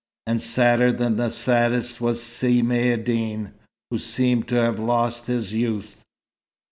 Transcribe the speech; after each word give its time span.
And 0.25 0.41
sadder 0.41 0.91
than 0.91 1.17
the 1.17 1.29
saddest 1.29 2.01
was 2.01 2.23
Si 2.23 2.63
Maïeddine, 2.63 3.53
who 3.91 3.99
seemed 3.99 4.47
to 4.47 4.55
have 4.55 4.79
lost 4.79 5.27
his 5.27 5.53
youth. 5.53 5.95